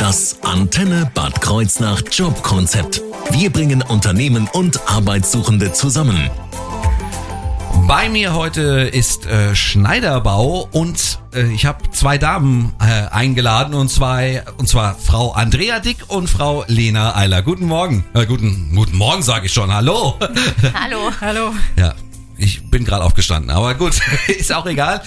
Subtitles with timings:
[0.00, 3.02] Das Antenne Bad Kreuznach Jobkonzept.
[3.32, 6.30] Wir bringen Unternehmen und Arbeitssuchende zusammen.
[7.86, 13.90] Bei mir heute ist äh, Schneiderbau und äh, ich habe zwei Damen äh, eingeladen und
[13.90, 17.42] zwei und zwar Frau Andrea Dick und Frau Lena Eiler.
[17.42, 18.06] Guten Morgen.
[18.14, 19.70] Äh, guten guten Morgen sage ich schon.
[19.70, 20.18] Hallo.
[20.72, 21.10] Hallo.
[21.20, 21.54] Hallo.
[21.76, 21.92] Ja,
[22.38, 25.02] ich bin gerade aufgestanden, aber gut, ist auch egal.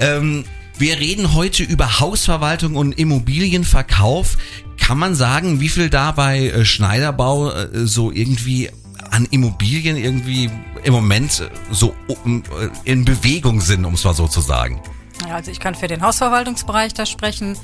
[0.00, 0.44] Ähm,
[0.82, 4.36] wir reden heute über Hausverwaltung und Immobilienverkauf.
[4.80, 8.68] Kann man sagen, wie viel da bei äh, Schneiderbau äh, so irgendwie
[9.12, 10.50] an Immobilien irgendwie
[10.82, 11.94] im Moment so
[12.26, 12.40] äh,
[12.82, 14.82] in Bewegung sind, um es mal so zu sagen?
[15.28, 17.56] Ja, also ich kann für den Hausverwaltungsbereich da sprechen.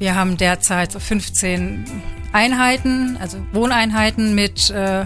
[0.00, 1.84] Wir haben derzeit so 15
[2.32, 5.04] Einheiten, also Wohneinheiten mit äh,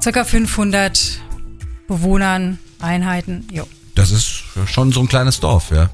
[0.00, 1.18] circa 500
[1.88, 3.48] Bewohnern, Einheiten.
[3.50, 3.66] Jo.
[3.96, 5.90] Das ist schon so ein kleines Dorf, ja.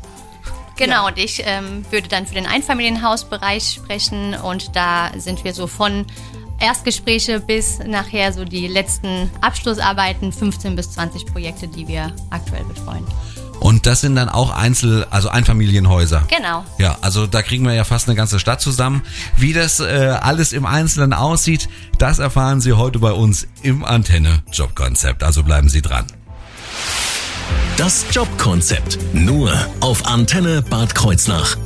[0.76, 5.66] Genau, und ich ähm, würde dann für den Einfamilienhausbereich sprechen und da sind wir so
[5.66, 6.06] von
[6.60, 13.04] Erstgespräche bis nachher so die letzten Abschlussarbeiten, 15 bis 20 Projekte, die wir aktuell betreuen.
[13.60, 16.24] Und das sind dann auch Einzel-, also Einfamilienhäuser.
[16.28, 16.64] Genau.
[16.78, 19.02] Ja, also da kriegen wir ja fast eine ganze Stadt zusammen.
[19.36, 24.42] Wie das äh, alles im Einzelnen aussieht, das erfahren Sie heute bei uns im Antenne
[24.52, 25.22] Jobkonzept.
[25.22, 26.06] Also bleiben Sie dran.
[27.76, 28.98] Das Jobkonzept.
[29.12, 31.56] Nur auf Antenne Bad Kreuznach.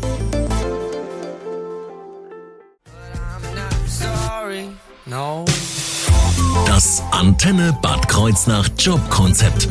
[6.66, 9.68] Das Antenne Bad Kreuznach Jobkonzept.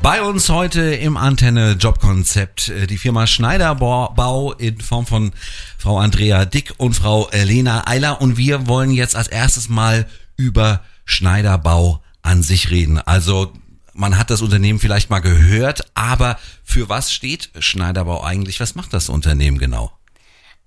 [0.00, 5.32] Bei uns heute im Antenne Jobkonzept äh, die Firma Schneiderbau in Form von
[5.76, 10.06] Frau Andrea Dick und Frau Lena Eiler und wir wollen jetzt als erstes mal
[10.38, 12.98] über Schneiderbau an sich reden.
[12.98, 13.52] Also
[13.94, 18.60] man hat das Unternehmen vielleicht mal gehört, aber für was steht Schneiderbau eigentlich?
[18.60, 19.92] Was macht das Unternehmen genau?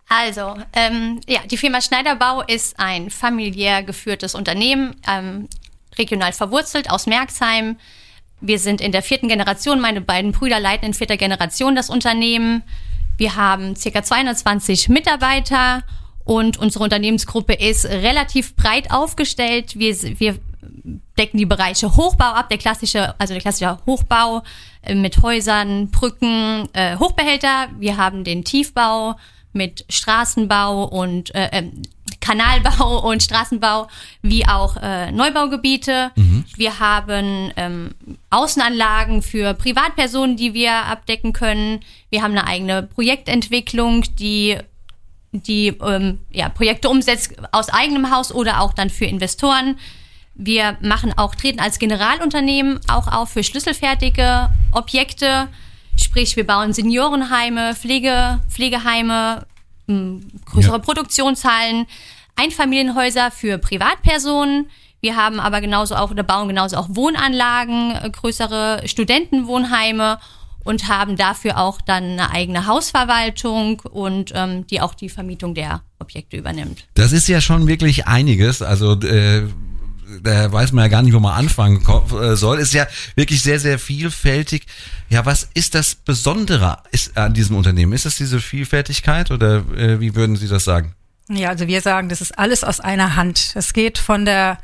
[0.10, 5.48] Also, ähm, ja, die Firma Schneiderbau ist ein familiär geführtes Unternehmen, ähm,
[5.98, 7.78] regional verwurzelt aus Merxheim.
[8.42, 12.64] Wir sind in der vierten Generation, meine beiden Brüder leiten in vierter Generation das Unternehmen.
[13.18, 15.84] Wir haben circa 220 Mitarbeiter
[16.26, 19.78] und unsere Unternehmensgruppe ist relativ breit aufgestellt.
[19.80, 20.40] Wir, wir
[21.18, 24.44] decken die Bereiche Hochbau ab, der klassische, also der klassische Hochbau
[24.82, 27.68] äh, mit Häusern, Brücken, äh, Hochbehälter.
[27.80, 29.16] Wir haben den Tiefbau
[29.54, 31.72] mit Straßenbau und äh, äh,
[32.20, 33.88] Kanalbau und Straßenbau,
[34.22, 36.12] wie auch äh, Neubaugebiete.
[36.58, 37.92] Wir haben ähm,
[38.30, 41.82] Außenanlagen für Privatpersonen, die wir abdecken können.
[42.10, 44.58] Wir haben eine eigene Projektentwicklung, die
[45.36, 49.80] die ähm, ja, Projekte umsetzt aus eigenem Haus oder auch dann für Investoren.
[50.36, 55.48] Wir machen auch, treten als Generalunternehmen auch auf für schlüsselfertige Objekte.
[55.96, 59.46] Sprich, wir bauen Seniorenheime, Pflege, Pflegeheime,
[59.88, 60.80] mh, größere Ja.
[60.80, 61.86] Produktionshallen,
[62.36, 64.70] Einfamilienhäuser für Privatpersonen.
[65.02, 70.18] Wir haben aber genauso auch oder bauen genauso auch Wohnanlagen, äh, größere Studentenwohnheime
[70.64, 75.82] und haben dafür auch dann eine eigene Hausverwaltung und ähm, die auch die Vermietung der
[76.00, 76.86] Objekte übernimmt.
[76.94, 78.62] Das ist ja schon wirklich einiges.
[78.62, 79.44] Also äh,
[80.22, 82.60] da weiß man ja gar nicht, wo man anfangen äh, soll.
[82.60, 84.66] Ist ja wirklich sehr, sehr vielfältig.
[85.10, 86.80] Ja, was ist das Besondere
[87.16, 87.94] an diesem Unternehmen?
[87.94, 90.94] Ist das diese Vielfältigkeit oder äh, wie würden Sie das sagen?
[91.30, 93.54] Ja, also wir sagen, das ist alles aus einer Hand.
[93.56, 94.58] Es geht von der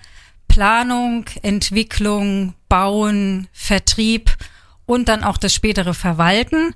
[0.48, 4.36] Planung, Entwicklung, Bauen, Vertrieb
[4.86, 6.74] und dann auch das spätere Verwalten.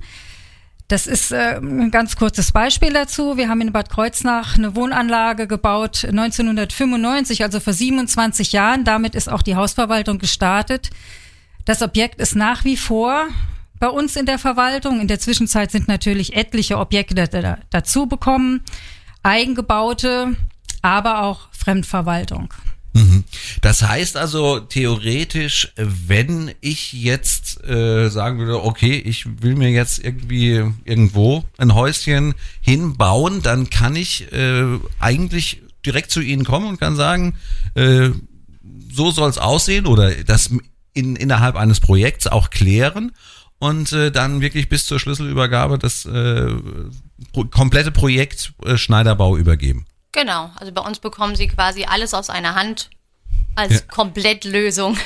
[0.87, 3.37] Das ist äh, ein ganz kurzes Beispiel dazu.
[3.37, 8.83] Wir haben in Bad Kreuznach eine Wohnanlage gebaut 1995, also vor 27 Jahren.
[8.83, 10.89] Damit ist auch die Hausverwaltung gestartet.
[11.65, 13.27] Das Objekt ist nach wie vor
[13.79, 14.99] bei uns in der Verwaltung.
[14.99, 18.61] In der Zwischenzeit sind natürlich etliche Objekte da, dazu bekommen,
[19.23, 20.35] eigengebaute,
[20.81, 22.53] aber auch Fremdverwaltung.
[22.93, 23.23] Mhm.
[23.61, 30.03] Das heißt also theoretisch, wenn ich jetzt äh, sagen würde, okay, ich will mir jetzt
[30.03, 36.79] irgendwie irgendwo ein Häuschen hinbauen, dann kann ich äh, eigentlich direkt zu Ihnen kommen und
[36.79, 37.35] kann sagen,
[37.73, 38.09] äh,
[38.91, 40.51] so soll es aussehen oder das
[40.93, 43.11] in, innerhalb eines Projekts auch klären
[43.59, 46.53] und äh, dann wirklich bis zur Schlüsselübergabe das äh,
[47.31, 49.85] pro komplette Projekt äh, Schneiderbau übergeben.
[50.13, 52.89] Genau, also bei uns bekommen sie quasi alles aus einer Hand
[53.55, 53.79] als Ja.
[53.89, 54.97] Komplettlösung.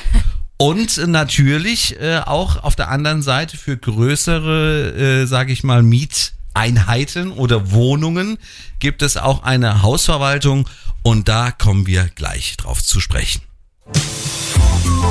[0.57, 7.31] Und natürlich äh, auch auf der anderen Seite für größere, äh, sage ich mal, Mieteinheiten
[7.31, 8.37] oder Wohnungen
[8.79, 10.67] gibt es auch eine Hausverwaltung
[11.03, 13.41] und da kommen wir gleich drauf zu sprechen.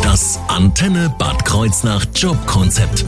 [0.02, 3.04] Das Antenne Bad Kreuznach Jobkonzept.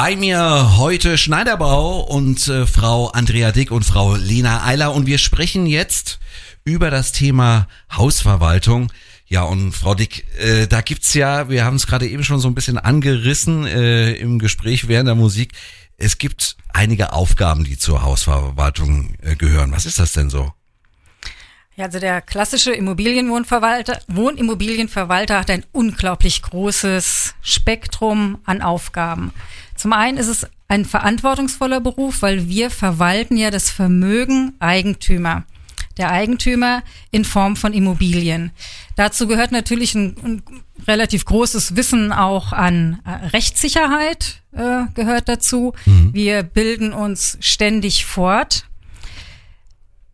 [0.00, 5.18] Bei mir heute Schneiderbau und äh, Frau Andrea Dick und Frau Lena Eiler und wir
[5.18, 6.20] sprechen jetzt
[6.62, 8.92] über das Thema Hausverwaltung.
[9.26, 12.46] Ja, und Frau Dick, äh, da gibt's ja, wir haben es gerade eben schon so
[12.46, 15.52] ein bisschen angerissen äh, im Gespräch während der Musik.
[15.96, 19.72] Es gibt einige Aufgaben, die zur Hausverwaltung äh, gehören.
[19.72, 20.52] Was ist das denn so?
[21.78, 29.32] Ja, also der klassische Immobilienwohnverwalter, Wohnimmobilienverwalter hat ein unglaublich großes Spektrum an Aufgaben.
[29.76, 35.44] Zum einen ist es ein verantwortungsvoller Beruf, weil wir verwalten ja das Vermögen Eigentümer.
[35.98, 36.82] Der Eigentümer
[37.12, 38.50] in Form von Immobilien.
[38.96, 40.42] Dazu gehört natürlich ein, ein
[40.88, 45.74] relativ großes Wissen auch an äh, Rechtssicherheit äh, gehört dazu.
[45.86, 46.12] Mhm.
[46.12, 48.64] Wir bilden uns ständig fort.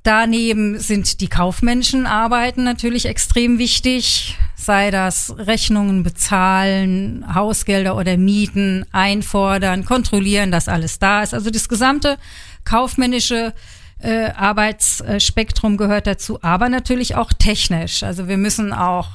[0.05, 8.85] Daneben sind die kaufmännischen Arbeiten natürlich extrem wichtig, sei das Rechnungen bezahlen, Hausgelder oder Mieten
[8.93, 11.33] einfordern, kontrollieren, dass alles da ist.
[11.33, 12.19] Also das gesamte
[12.65, 13.55] kaufmännische
[13.99, 18.03] äh, Arbeitsspektrum gehört dazu, aber natürlich auch technisch.
[18.03, 19.09] Also wir müssen auch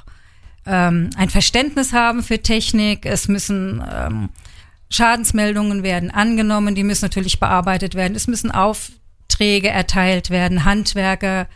[0.66, 3.06] ähm, ein Verständnis haben für Technik.
[3.06, 4.30] Es müssen ähm,
[4.90, 8.16] Schadensmeldungen werden angenommen, die müssen natürlich bearbeitet werden.
[8.16, 8.90] Es müssen auf
[9.40, 11.48] Aufträge erteilt werden, Handwerker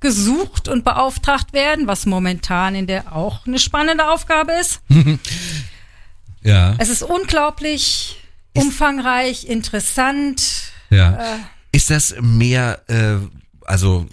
[0.00, 4.80] gesucht und beauftragt werden, was momentan in der auch eine spannende Aufgabe ist.
[6.42, 6.74] ja.
[6.78, 8.20] Es ist unglaublich
[8.54, 10.72] ist, umfangreich, interessant.
[10.90, 11.14] Ja.
[11.14, 11.38] Äh,
[11.70, 13.24] ist das mehr, äh,
[13.64, 14.08] also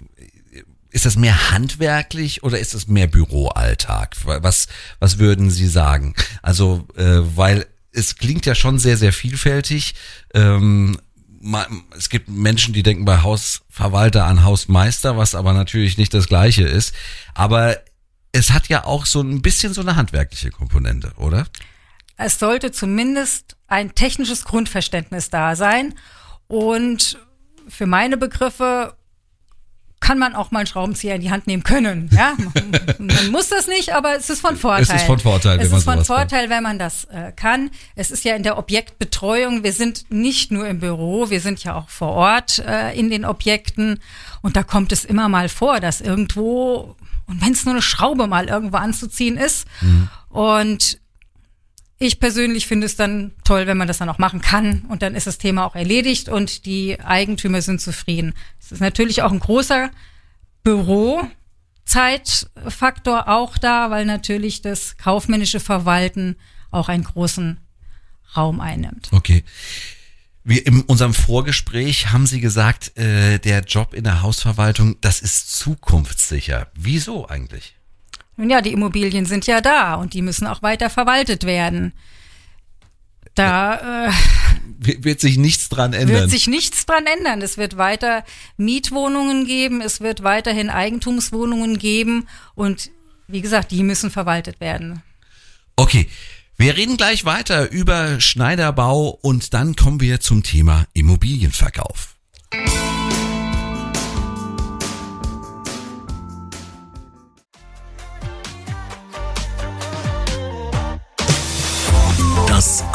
[0.90, 4.14] ist das mehr handwerklich oder ist das mehr Büroalltag?
[4.24, 4.68] Was,
[5.00, 6.14] was würden Sie sagen?
[6.42, 9.94] Also, äh, weil es klingt ja schon sehr, sehr vielfältig.
[10.32, 10.96] Ähm,
[11.96, 16.64] es gibt Menschen, die denken bei Hausverwalter an Hausmeister, was aber natürlich nicht das gleiche
[16.64, 16.94] ist.
[17.34, 17.78] Aber
[18.32, 21.46] es hat ja auch so ein bisschen so eine handwerkliche Komponente, oder?
[22.16, 25.94] Es sollte zumindest ein technisches Grundverständnis da sein.
[26.46, 27.18] Und
[27.68, 28.96] für meine Begriffe
[30.04, 32.10] kann man auch mal einen Schraubenzieher in die Hand nehmen können.
[32.12, 32.34] Ja,
[32.98, 34.82] man muss das nicht, aber es ist von Vorteil.
[34.82, 36.50] Es ist von Vorteil, wenn es ist von Vorteil, kann.
[36.50, 37.70] wenn man das äh, kann.
[37.96, 39.64] Es ist ja in der Objektbetreuung.
[39.64, 43.24] Wir sind nicht nur im Büro, wir sind ja auch vor Ort äh, in den
[43.24, 43.98] Objekten
[44.42, 46.96] und da kommt es immer mal vor, dass irgendwo
[47.26, 50.10] und wenn es nur eine Schraube mal irgendwo anzuziehen ist mhm.
[50.28, 50.98] und
[51.98, 55.14] ich persönlich finde es dann toll, wenn man das dann auch machen kann und dann
[55.14, 58.34] ist das Thema auch erledigt und die Eigentümer sind zufrieden.
[58.60, 59.90] Es ist natürlich auch ein großer
[60.64, 66.34] Bürozeitfaktor auch da, weil natürlich das kaufmännische Verwalten
[66.70, 67.60] auch einen großen
[68.36, 69.10] Raum einnimmt.
[69.12, 69.44] Okay.
[70.46, 75.56] Wir in unserem Vorgespräch haben Sie gesagt, äh, der Job in der Hausverwaltung, das ist
[75.56, 76.70] zukunftssicher.
[76.74, 77.76] Wieso eigentlich?
[78.36, 81.92] Nun ja, die Immobilien sind ja da und die müssen auch weiter verwaltet werden.
[83.34, 84.12] Da äh,
[84.78, 86.16] wird sich nichts dran ändern.
[86.16, 87.42] Wird sich nichts dran ändern.
[87.42, 88.24] Es wird weiter
[88.56, 92.90] Mietwohnungen geben, es wird weiterhin Eigentumswohnungen geben und
[93.26, 95.02] wie gesagt, die müssen verwaltet werden.
[95.76, 96.08] Okay.
[96.56, 102.13] Wir reden gleich weiter über Schneiderbau und dann kommen wir zum Thema Immobilienverkauf.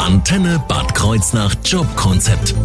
[0.09, 2.55] Antenne Bad Kreuznach Jobkonzept.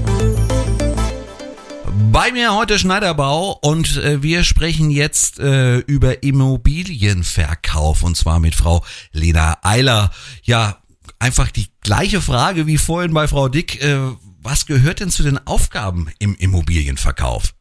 [2.10, 8.54] Bei mir heute Schneiderbau und äh, wir sprechen jetzt äh, über Immobilienverkauf und zwar mit
[8.54, 8.82] Frau
[9.12, 10.10] Lena Eiler.
[10.42, 10.78] Ja,
[11.18, 13.82] einfach die gleiche Frage wie vorhin bei Frau Dick.
[13.82, 13.98] Äh,
[14.40, 17.52] was gehört denn zu den Aufgaben im Immobilienverkauf?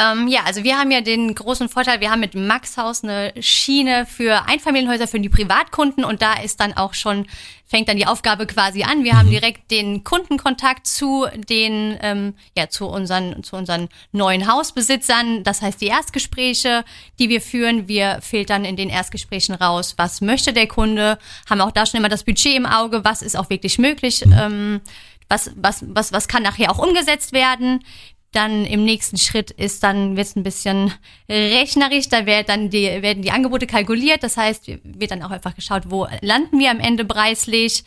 [0.00, 3.34] Ähm, ja, also wir haben ja den großen Vorteil, wir haben mit Max Haus eine
[3.40, 7.26] Schiene für Einfamilienhäuser für die Privatkunden und da ist dann auch schon,
[7.66, 9.04] fängt dann die Aufgabe quasi an.
[9.04, 9.18] Wir mhm.
[9.18, 15.44] haben direkt den Kundenkontakt zu den, ähm, ja, zu unseren, zu unseren neuen Hausbesitzern.
[15.44, 16.84] Das heißt, die Erstgespräche,
[17.18, 21.72] die wir führen, wir filtern in den Erstgesprächen raus, was möchte der Kunde, haben auch
[21.72, 24.24] da schon immer das Budget im Auge, was ist auch wirklich möglich.
[24.24, 24.32] Mhm.
[24.32, 24.80] Ähm,
[25.28, 27.84] was, was, was, was kann nachher auch umgesetzt werden.
[28.32, 30.92] Dann im nächsten Schritt ist dann wird es ein bisschen
[31.28, 34.22] rechnerisch, da wird dann die, werden die Angebote kalkuliert.
[34.22, 37.82] Das heißt, wird dann auch einfach geschaut, wo landen wir am Ende preislich.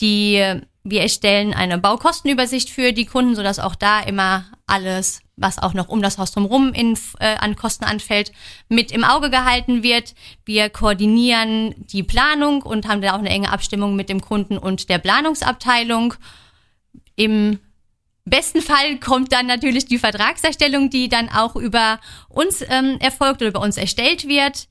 [0.00, 0.44] Die,
[0.84, 5.88] wir erstellen eine Baukostenübersicht für die Kunden, sodass auch da immer alles, was auch noch
[5.88, 8.32] um das Haus drumherum in, äh, an Kosten anfällt,
[8.68, 10.14] mit im Auge gehalten wird.
[10.44, 14.88] Wir koordinieren die Planung und haben da auch eine enge Abstimmung mit dem Kunden und
[14.88, 16.14] der Planungsabteilung.
[17.14, 17.60] Im
[18.26, 23.50] besten Fall kommt dann natürlich die Vertragserstellung, die dann auch über uns ähm, erfolgt oder
[23.50, 24.68] über uns erstellt wird.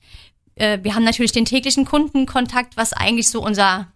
[0.54, 3.88] Äh, wir haben natürlich den täglichen Kundenkontakt, was eigentlich so unser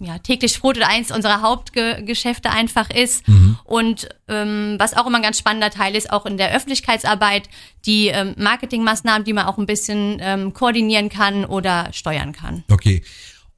[0.00, 3.24] ja, täglich Brot oder eins unserer Hauptgeschäfte einfach ist.
[3.64, 7.48] Und ähm, was auch immer ein ganz spannender Teil ist, auch in der Öffentlichkeitsarbeit,
[7.86, 12.64] die ähm, Marketingmaßnahmen, die man auch ein bisschen ähm, koordinieren kann oder steuern kann.
[12.70, 13.04] Okay.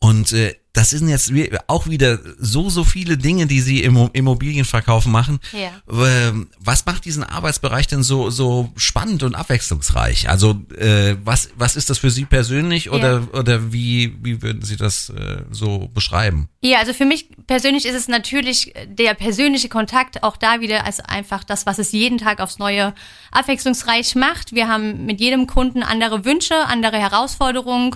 [0.01, 1.33] Und äh, das sind jetzt
[1.69, 5.39] auch wieder so, so viele Dinge, die Sie im Immobilienverkauf machen.
[5.53, 5.71] Ja.
[5.89, 10.29] Ähm, Was macht diesen Arbeitsbereich denn so, so spannend und abwechslungsreich?
[10.29, 14.77] Also äh, was, was ist das für Sie persönlich oder, oder wie, wie würden Sie
[14.77, 16.49] das äh, so beschreiben?
[16.61, 20.99] Ja, also für mich persönlich ist es natürlich der persönliche Kontakt auch da wieder als
[20.99, 22.95] einfach das, was es jeden Tag aufs Neue
[23.31, 24.53] abwechslungsreich macht.
[24.53, 27.95] Wir haben mit jedem Kunden andere Wünsche, andere Herausforderungen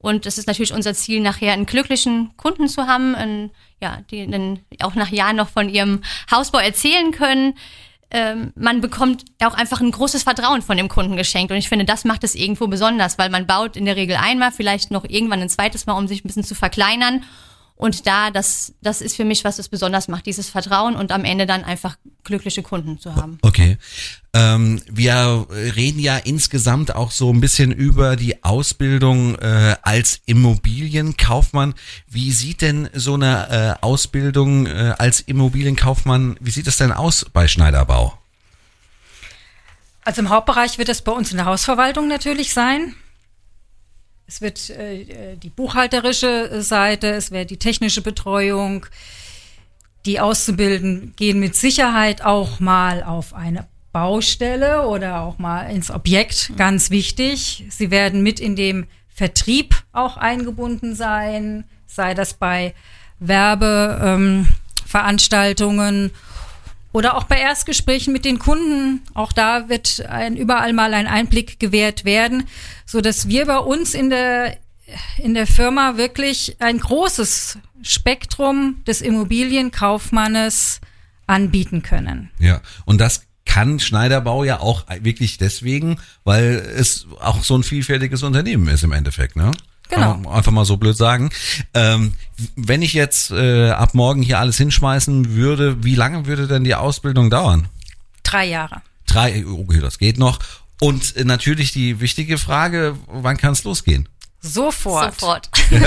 [0.00, 3.50] und es ist natürlich unser Ziel, nachher einen glücklichen Kunden zu haben, einen,
[3.80, 7.54] ja, die dann auch nach Jahren noch von ihrem Hausbau erzählen können.
[8.10, 11.50] Ähm, man bekommt auch einfach ein großes Vertrauen von dem Kunden geschenkt.
[11.50, 14.52] Und ich finde, das macht es irgendwo besonders, weil man baut in der Regel einmal,
[14.52, 17.24] vielleicht noch irgendwann ein zweites Mal, um sich ein bisschen zu verkleinern.
[17.78, 21.24] Und da, das, das ist für mich, was es besonders macht, dieses Vertrauen und am
[21.24, 23.38] Ende dann einfach glückliche Kunden zu haben.
[23.40, 23.78] Okay.
[24.34, 31.74] Ähm, wir reden ja insgesamt auch so ein bisschen über die Ausbildung äh, als Immobilienkaufmann.
[32.08, 37.26] Wie sieht denn so eine äh, Ausbildung äh, als Immobilienkaufmann, wie sieht das denn aus
[37.32, 38.18] bei Schneiderbau?
[40.04, 42.96] Also im Hauptbereich wird es bei uns in der Hausverwaltung natürlich sein.
[44.28, 48.84] Es wird äh, die buchhalterische Seite, es wird die technische Betreuung.
[50.04, 56.52] Die Auszubildenden gehen mit Sicherheit auch mal auf eine Baustelle oder auch mal ins Objekt,
[56.58, 57.64] ganz wichtig.
[57.70, 62.74] Sie werden mit in dem Vertrieb auch eingebunden sein, sei das bei
[63.20, 66.10] Werbeveranstaltungen ähm,
[66.92, 69.02] oder auch bei Erstgesprächen mit den Kunden.
[69.14, 72.44] Auch da wird ein, überall mal ein Einblick gewährt werden,
[72.86, 74.56] so dass wir bei uns in der,
[75.18, 80.80] in der Firma wirklich ein großes Spektrum des Immobilienkaufmannes
[81.26, 82.30] anbieten können.
[82.38, 88.22] Ja, und das kann Schneiderbau ja auch wirklich deswegen, weil es auch so ein vielfältiges
[88.22, 89.52] Unternehmen ist im Endeffekt, ne?
[89.88, 90.30] Genau.
[90.30, 91.30] Einfach mal so blöd sagen.
[91.74, 92.12] Ähm,
[92.56, 96.74] wenn ich jetzt äh, ab morgen hier alles hinschmeißen würde, wie lange würde denn die
[96.74, 97.68] Ausbildung dauern?
[98.22, 98.82] Drei Jahre.
[99.06, 100.38] Drei, okay, das geht noch.
[100.80, 104.08] Und äh, natürlich die wichtige Frage, wann kann es losgehen?
[104.40, 105.18] Sofort.
[105.18, 105.50] Sofort.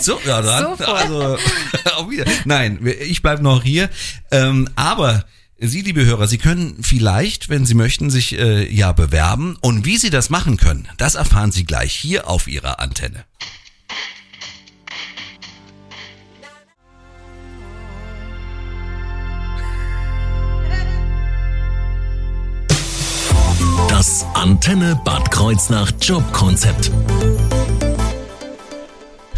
[0.00, 0.88] So, ja, dann, Sofort.
[0.88, 1.36] also
[1.96, 2.24] auch wieder.
[2.44, 3.90] Nein, ich bleibe noch hier.
[4.30, 5.24] Ähm, aber
[5.64, 9.56] Sie, liebe Hörer, Sie können vielleicht, wenn Sie möchten, sich äh, ja bewerben.
[9.60, 13.24] Und wie Sie das machen können, das erfahren Sie gleich hier auf Ihrer Antenne.
[23.88, 26.90] Das Antenne Bad Kreuznach Jobkonzept.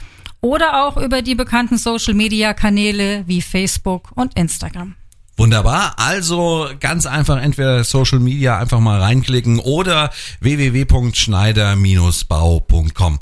[0.43, 4.97] Oder auch über die bekannten Social-Media-Kanäle wie Facebook und Instagram.
[5.37, 5.99] Wunderbar.
[5.99, 10.11] Also ganz einfach entweder Social Media einfach mal reinklicken oder
[10.41, 13.19] www.schneider-bau.com.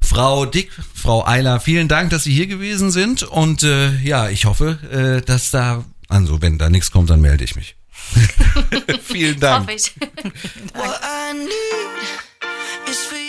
[0.00, 4.44] Frau Dick, Frau Eiler, vielen Dank, dass Sie hier gewesen sind und äh, ja, ich
[4.44, 7.76] hoffe, äh, dass da, also wenn da nichts kommt, dann melde ich mich.
[9.02, 9.66] vielen Dank.
[9.66, 9.92] Hoffe ich.
[12.88, 13.25] I